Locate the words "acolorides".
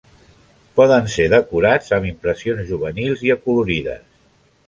3.37-4.03